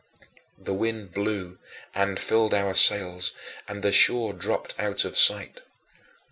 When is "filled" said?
2.19-2.55